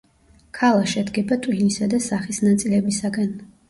[0.59, 3.35] ქალა შედგება ტვინისა და სახის ნაწილებისაგან.